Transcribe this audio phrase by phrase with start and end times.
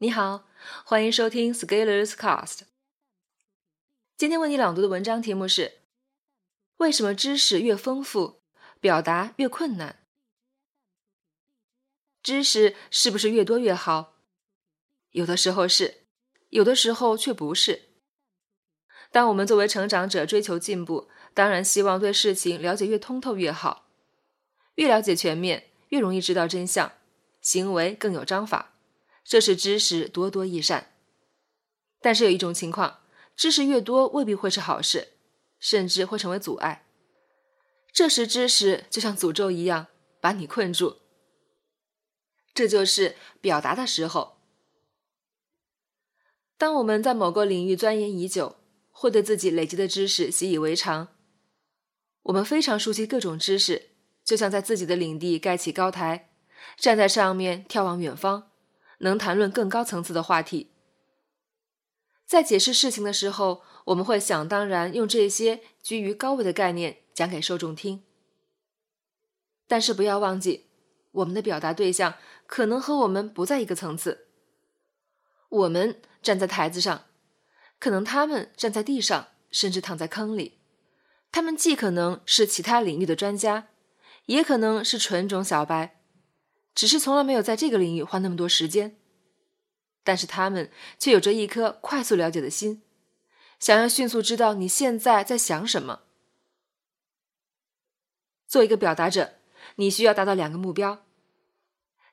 [0.00, 0.46] 你好，
[0.84, 2.60] 欢迎收听 Scalers Cast。
[4.16, 5.78] 今天为你朗读的文章题目是：
[6.76, 8.40] 为什么知识越丰富，
[8.78, 9.98] 表达越困难？
[12.22, 14.14] 知识是不是越多越好？
[15.10, 16.04] 有的时候是，
[16.50, 17.88] 有的时候却不是。
[19.10, 23.88] 当我们作为成长者追求进步，当然希望对事情了解越通透越好，
[24.76, 26.92] 越了解全面，越容易知道真相，
[27.40, 28.76] 行为更有章法。
[29.28, 30.94] 这是知识多多益善，
[32.00, 33.00] 但是有一种情况，
[33.36, 35.08] 知识越多未必会是好事，
[35.58, 36.86] 甚至会成为阻碍。
[37.92, 39.88] 这时知识就像诅咒一样
[40.18, 40.96] 把你困住。
[42.54, 44.38] 这就是表达的时候。
[46.56, 48.56] 当我们在某个领域钻研已久，
[48.90, 51.08] 会对自己累积的知识习以为常，
[52.22, 53.90] 我们非常熟悉各种知识，
[54.24, 56.30] 就像在自己的领地盖起高台，
[56.78, 58.47] 站在上面眺望远方。
[58.98, 60.70] 能谈论更高层次的话题，
[62.26, 68.04] 在解释事情的时候，我们会想当然用这些居于高位的概念讲给受众听。
[69.66, 70.66] 但是不要忘记，
[71.12, 72.14] 我们的表达对象
[72.46, 74.28] 可能和我们不在一个层次。
[75.48, 77.04] 我们站在台子上，
[77.78, 80.58] 可能他们站在地上，甚至躺在坑里。
[81.30, 83.68] 他们既可能是其他领域的专家，
[84.26, 85.97] 也可能是纯种小白。
[86.78, 88.96] 只是从来没有在这个领域花那么多时间，
[90.04, 92.82] 但是他们却有着一颗快速了解的心，
[93.58, 96.02] 想要迅速知道你现在在想什么。
[98.46, 99.34] 做一个表达者，
[99.74, 101.04] 你需要达到两个目标：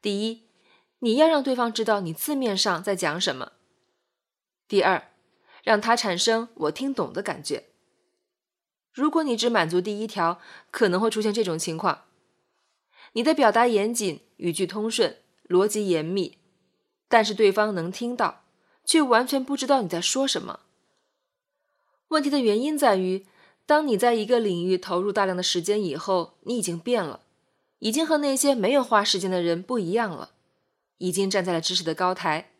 [0.00, 0.46] 第一，
[1.00, 3.54] 你要让对方知道你字面上在讲什么；
[4.68, 5.10] 第二，
[5.64, 7.64] 让他产生我听懂的感觉。
[8.92, 10.40] 如果你只满足第一条，
[10.70, 12.04] 可能会出现这种情况。
[13.14, 16.36] 你的表达严谨，语句通顺，逻辑严密，
[17.06, 18.42] 但是对方能听到，
[18.84, 20.60] 却完全不知道你在说什么。
[22.08, 23.24] 问题的原因在于，
[23.66, 27.20] 当你在一个领域投入大量的时间以后，你已经变了，
[27.78, 30.32] 已经和那些没有花时间的人不一样了，
[30.98, 32.50] 已经站在了知识的高台。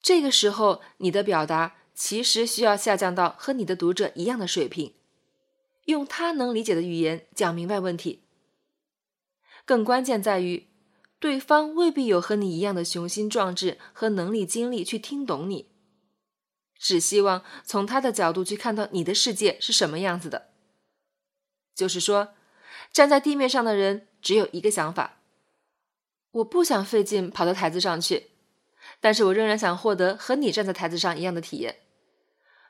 [0.00, 4.94] 这个时候，你的表达其实需要下降到和你的读者一样的水平，
[5.84, 8.22] 用他能理解的语言讲明白问题。
[9.66, 10.68] 更关键在于，
[11.18, 15.72] 对方未必有和你一样的雄心壮志和能力、精力去听懂你，
[16.78, 20.50] 只希望从他的角度去看到你的世界是什么样子的。
[21.74, 22.34] 就是说，
[22.92, 25.18] 站在地面上的人只有一个想法：
[26.30, 28.30] 我不想费劲跑到台子上去，
[29.00, 31.80] 但是我仍然想获得和你站在台子上一样的体验。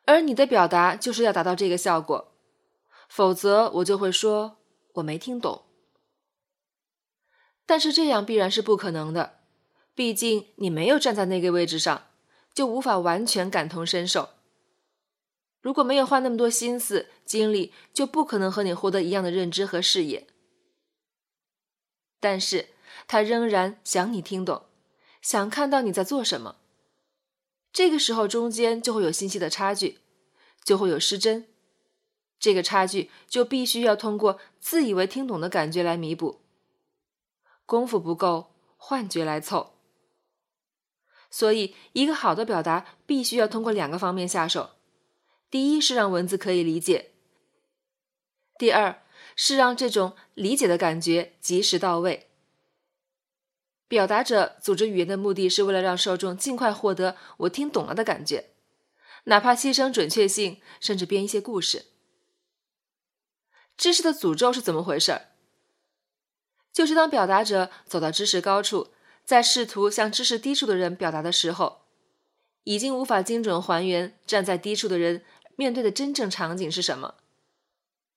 [0.06, 2.32] 而你的表达就是要达到这个效果，
[3.08, 4.56] 否则我就会说
[4.94, 5.65] 我没听懂。
[7.66, 9.40] 但是这样必然是不可能的，
[9.94, 12.06] 毕竟你没有站在那个位置上，
[12.54, 14.30] 就无法完全感同身受。
[15.60, 20.28] 如果没有花那么多心思精力，就不可能和你获得一样的认知和视野。
[22.20, 22.68] 但是
[23.08, 24.66] 他仍然想你听懂，
[25.20, 26.56] 想看到你在做什么。
[27.72, 29.98] 这个时候中间就会有信息的差距，
[30.62, 31.48] 就会有失真。
[32.38, 36.45] 这个差距就必须要通过自以为听懂的感觉来弥补。
[37.66, 39.74] 功夫不够，幻觉来凑。
[41.28, 44.70] 所以，一个好的表达必须要通过两个方面下手：
[45.50, 47.10] 第一是让文字可以理解；
[48.56, 49.02] 第二
[49.34, 52.30] 是让这种理解的感觉及时到位。
[53.88, 58.50] 表达者组织语言的目的是为了让受众尽快获得“我听懂了”的感觉，
[59.24, 61.86] 哪怕牺牲准确性，甚至编一些故事。
[63.76, 65.35] 知识的诅咒是怎么回事儿？
[66.76, 68.88] 就是当表达者走到知识高处，
[69.24, 71.80] 在试图向知识低处的人表达的时候，
[72.64, 75.24] 已经无法精准还原站在低处的人
[75.56, 77.14] 面对的真正场景是什么，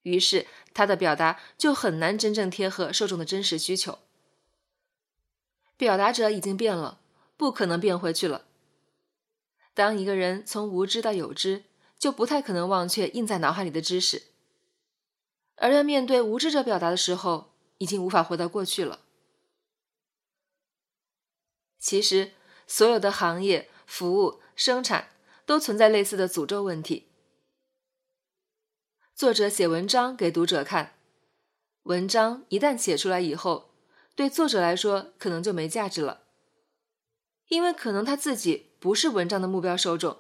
[0.02, 4.00] 于是他的表达就很难真正贴合受众的真实需求。
[5.78, 7.00] 表达者已经变了，
[7.38, 8.44] 不可能变回去了。
[9.74, 11.64] 当一个人从无知到有知，
[11.98, 14.24] 就不太可能忘却印在脑海里的知识，
[15.56, 17.48] 而要面对无知者表达的时候。
[17.80, 19.00] 已经无法回到过去了。
[21.80, 22.34] 其实，
[22.68, 25.10] 所有的行业、服务、生产
[25.46, 27.08] 都存在类似的诅咒问题。
[29.16, 30.98] 作者写文章给读者看，
[31.84, 33.72] 文章一旦写出来以后，
[34.14, 36.24] 对作者来说可能就没价值了，
[37.48, 40.20] 因为可能他自己不是文章的目标受众，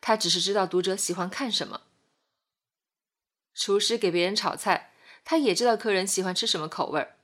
[0.00, 1.82] 他只是知道读者喜欢看什么。
[3.54, 4.91] 厨师给别人炒菜。
[5.24, 7.16] 他也知道客人喜欢吃什么口味儿，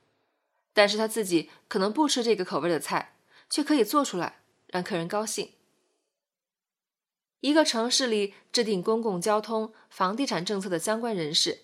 [0.73, 3.15] 但是他自己可能不吃这个口味的菜，
[3.49, 5.53] 却可以做出来，让客人高兴。
[7.41, 11.61] 一个城市里制定公共交通、房地产政策的相关人士，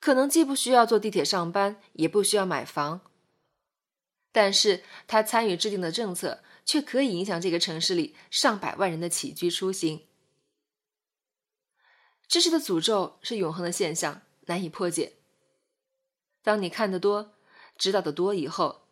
[0.00, 3.02] 可能既不需要坐地铁上班，也不需要买房，
[4.32, 10.06] 但是他参与制定的政策却可以影响这个城市里上百万人的起居出行。
[12.26, 15.17] 知识的诅咒是永恒的现象，难以破解。
[16.48, 17.34] 当你看得多、
[17.76, 18.86] 知道的多以后，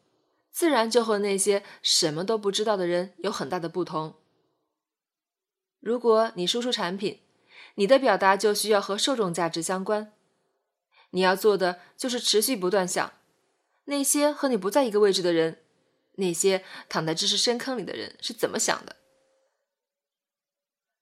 [0.50, 4.16] 自然就和那些什么都不知道的人有很大的不同。
[5.80, 7.22] 如果你输出产品，
[7.76, 10.12] 你的表达就需要和受众价值相关。
[11.12, 13.14] 你要做的就是持续不断想，
[13.86, 15.62] 那些和你不在一个位置的人，
[16.16, 18.96] 那些躺在知识深坑里的人是怎么想的。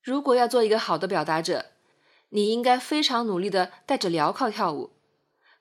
[0.01, 1.73] 如果要做一个好的表达者，
[2.29, 4.94] 你应该非常努力的带着镣铐跳舞，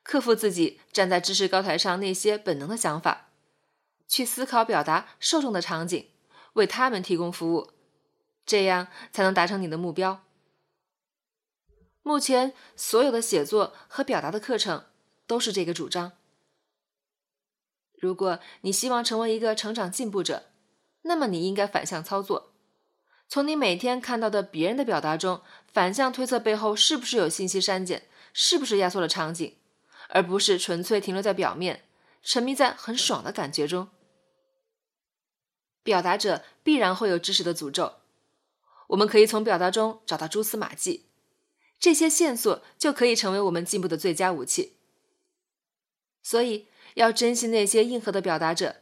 [0.03, 3.29] 克服自己站在知识高台上那些本能的想法。
[4.07, 6.09] 去思考表达受众的场景，
[6.53, 7.71] 为他们提供服务，
[8.45, 10.23] 这样才能达成你的目标。
[12.03, 14.85] 目前所有的写作和表达的课程
[15.25, 16.11] 都是这个主张。
[17.97, 20.43] 如果你希望成为一个成长进步者，
[21.03, 22.53] 那么你应该反向操作，
[23.27, 25.41] 从你每天看到的别人的表达中，
[25.71, 29.55] 反向推测背后是不是有信息删减，是不是压缩了场景，
[30.13, 31.85] 而不是纯粹停留在表面。
[32.21, 33.89] 沉迷在很爽的感觉中，
[35.83, 37.95] 表达者必然会有知识的诅咒。
[38.87, 41.07] 我们可以从表达中找到蛛丝马迹，
[41.77, 44.77] 这些线索就可以成为我们进步的最佳武器。
[46.21, 48.77] 所以，要珍惜那些硬核的表达者，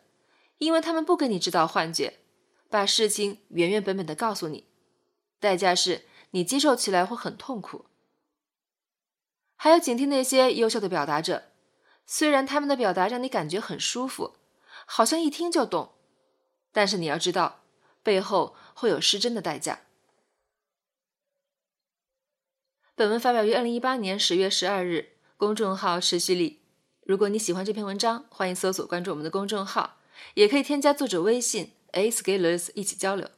[0.59, 2.19] 因为他们不给你制造幻觉，
[2.69, 4.67] 把事情原原本本的告诉你，
[5.39, 7.85] 代价是你接受起来会很痛苦。
[9.63, 11.43] 还要警惕那些优秀的表达者。
[12.07, 14.37] 虽然他们的表达让你感觉很舒服，
[14.87, 15.91] 好像一听就懂，
[16.71, 17.61] 但是你要知道，
[18.01, 19.81] 背后会有失真的代价。
[22.95, 26.63] 本文发表于二零一八年十月十二日，公众号持续力。
[27.03, 29.99] 如果你喜欢这篇文章，欢迎搜索关注我们的公众号，
[30.33, 33.29] 也可以添加作者微信 a scalers 一起交流。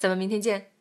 [0.00, 0.71] 咱们明天见。